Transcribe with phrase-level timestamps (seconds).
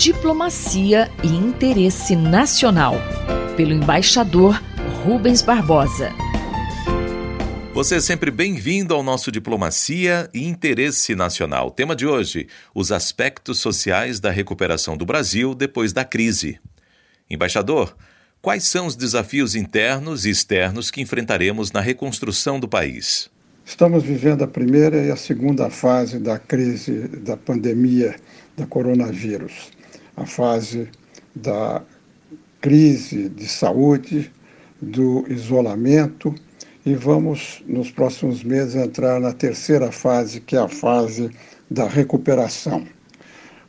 [0.00, 2.94] Diplomacia e Interesse Nacional,
[3.54, 4.58] pelo embaixador
[5.04, 6.10] Rubens Barbosa.
[7.74, 11.70] Você é sempre bem-vindo ao nosso Diplomacia e Interesse Nacional.
[11.70, 16.58] Tema de hoje: os aspectos sociais da recuperação do Brasil depois da crise.
[17.28, 17.94] Embaixador,
[18.40, 23.28] quais são os desafios internos e externos que enfrentaremos na reconstrução do país?
[23.66, 28.16] Estamos vivendo a primeira e a segunda fase da crise da pandemia
[28.56, 29.78] da coronavírus.
[30.16, 30.88] A fase
[31.34, 31.82] da
[32.60, 34.30] crise de saúde,
[34.80, 36.34] do isolamento
[36.84, 41.30] e vamos, nos próximos meses, entrar na terceira fase, que é a fase
[41.70, 42.86] da recuperação.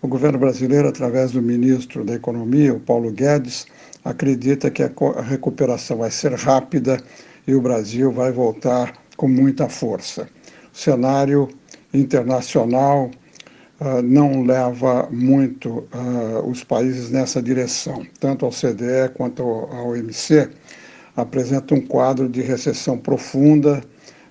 [0.00, 3.66] O governo brasileiro, através do ministro da Economia, o Paulo Guedes,
[4.04, 7.02] acredita que a recuperação vai ser rápida
[7.46, 10.28] e o Brasil vai voltar com muita força.
[10.72, 11.48] O cenário
[11.92, 13.10] internacional
[14.04, 20.50] não leva muito uh, os países nessa direção, tanto ao CDE quanto ao OMC
[21.16, 23.82] apresenta um quadro de recessão profunda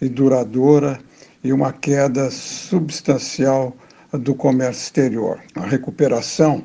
[0.00, 0.98] e duradoura
[1.42, 3.76] e uma queda substancial
[4.12, 5.40] do comércio exterior.
[5.56, 6.62] A recuperação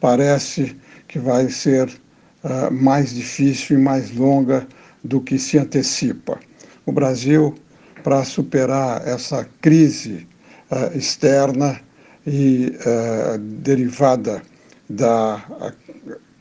[0.00, 0.76] parece
[1.06, 4.66] que vai ser uh, mais difícil e mais longa
[5.02, 6.38] do que se antecipa.
[6.84, 7.54] O Brasil,
[8.02, 10.26] para superar essa crise
[10.70, 11.80] uh, externa
[12.28, 14.42] e uh, derivada
[14.88, 15.42] da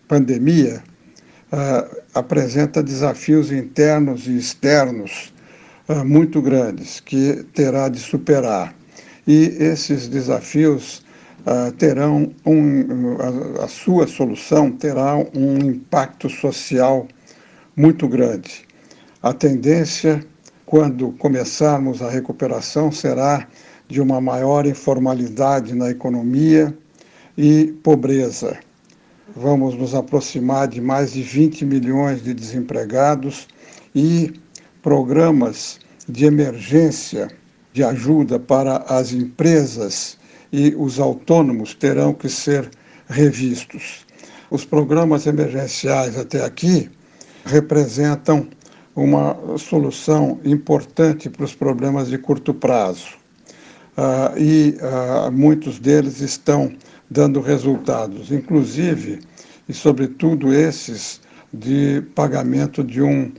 [0.08, 0.84] pandemia,
[1.52, 5.34] uh, apresenta desafios internos e externos
[5.88, 8.76] uh, muito grandes que terá de superar.
[9.26, 11.06] E esses desafios
[11.78, 13.16] terão um,
[13.60, 17.08] a, a sua solução terá um impacto social
[17.74, 18.66] muito grande.
[19.24, 20.26] A tendência,
[20.66, 23.48] quando começarmos a recuperação, será
[23.88, 26.76] de uma maior informalidade na economia
[27.38, 28.58] e pobreza
[29.36, 33.48] vamos nos aproximar de mais de 20 milhões de desempregados
[33.94, 34.34] e
[34.82, 35.80] programas
[36.10, 37.28] de emergência
[37.72, 40.18] de ajuda para as empresas
[40.52, 42.70] e os autônomos terão que ser
[43.08, 44.06] revistos.
[44.50, 46.90] Os programas emergenciais até aqui
[47.46, 48.48] representam
[48.96, 53.18] uma solução importante para os problemas de curto prazo.
[53.98, 56.72] Uh, e uh, muitos deles estão
[57.10, 59.22] dando resultados, inclusive
[59.68, 61.20] e sobretudo esses
[61.52, 63.32] de pagamento de um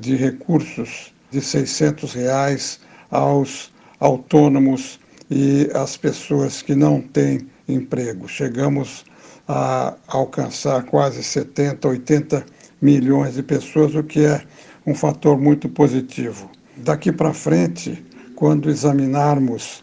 [0.00, 2.80] de recursos de 600 reais
[3.10, 3.70] aos
[4.00, 4.98] autônomos
[5.30, 8.26] e às pessoas que não têm emprego.
[8.26, 9.04] Chegamos
[9.46, 12.46] a alcançar quase 70, 80
[12.80, 14.42] milhões de pessoas, o que é
[14.86, 16.50] um fator muito positivo.
[16.76, 18.04] Daqui para frente,
[18.34, 19.82] quando examinarmos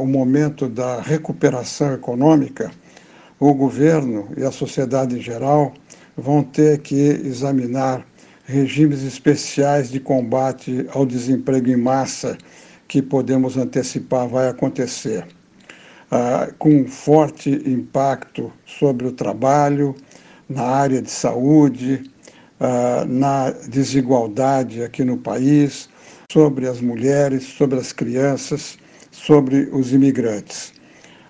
[0.00, 2.70] o momento da recuperação econômica,
[3.38, 5.72] o governo e a sociedade em geral
[6.16, 8.06] vão ter que examinar
[8.44, 12.36] regimes especiais de combate ao desemprego em massa
[12.88, 15.26] que podemos antecipar vai acontecer,
[16.10, 19.94] ah, com forte impacto sobre o trabalho,
[20.48, 22.02] na área de saúde,
[22.60, 25.88] ah, na desigualdade aqui no país,
[26.30, 28.76] sobre as mulheres, sobre as crianças
[29.12, 30.72] sobre os imigrantes.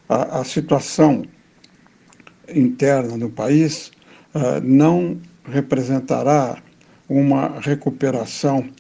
[0.09, 1.25] A, a situação
[2.49, 3.91] interna no país
[4.35, 6.63] uh, não representará
[7.09, 8.71] uma recuperação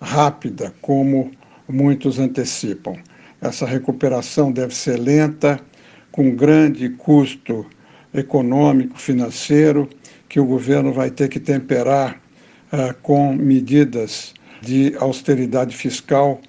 [0.00, 1.30] rápida, como
[1.68, 2.96] muitos antecipam.
[3.40, 5.60] Essa recuperação deve ser lenta,
[6.10, 7.66] com grande custo
[8.14, 9.90] econômico, financeiro,
[10.28, 12.20] que o governo vai ter que temperar
[12.72, 14.32] uh, com medidas
[14.62, 16.40] de austeridade fiscal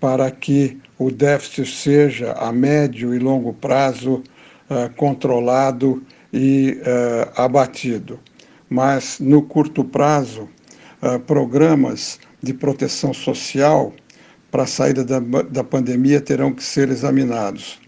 [0.00, 4.22] para que o déficit seja a médio e longo prazo
[4.70, 6.02] uh, controlado
[6.32, 8.20] e uh, abatido.
[8.68, 10.48] Mas, no curto prazo,
[11.02, 13.92] uh, programas de proteção social
[14.50, 17.80] para a saída da, da pandemia terão que ser examinados.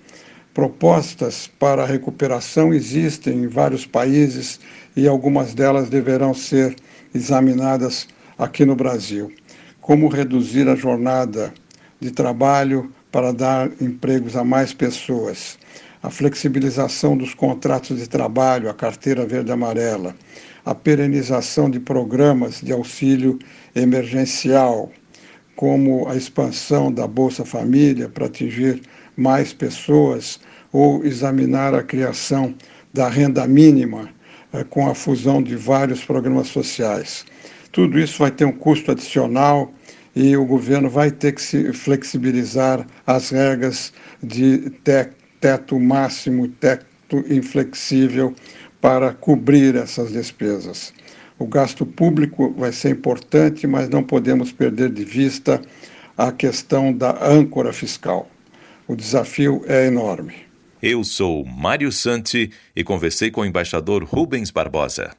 [0.53, 4.61] Propostas para a recuperação existem em vários países
[4.97, 6.77] e algumas delas deverão ser
[7.15, 8.07] examinadas
[8.39, 9.33] aqui no Brasil.
[9.81, 11.53] Como reduzir a jornada
[12.01, 15.57] de trabalho para dar empregos a mais pessoas,
[16.03, 20.17] a flexibilização dos contratos de trabalho, a carteira verde-amarela,
[20.65, 23.39] a perenização de programas de auxílio
[23.73, 24.91] emergencial,
[25.55, 28.83] como a expansão da Bolsa Família para atingir
[29.17, 30.41] mais pessoas,
[30.73, 32.53] ou examinar a criação
[32.93, 34.09] da renda mínima
[34.53, 37.25] eh, com a fusão de vários programas sociais.
[37.71, 39.73] Tudo isso vai ter um custo adicional
[40.15, 45.09] e o governo vai ter que se flexibilizar as regras de te
[45.41, 46.79] teto máximo, te
[47.29, 48.35] inflexível
[48.81, 50.93] para cobrir essas despesas.
[51.39, 55.61] O gasto público vai ser importante, mas não podemos perder de vista
[56.17, 58.29] a questão da âncora fiscal.
[58.87, 60.35] O desafio é enorme.
[60.83, 65.17] Eu sou Mário Santi e conversei com o embaixador Rubens Barbosa.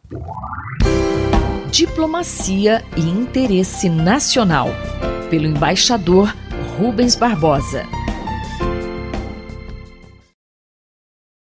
[1.75, 4.69] Diplomacia e interesse nacional,
[5.29, 6.33] pelo embaixador
[6.77, 7.83] Rubens Barbosa.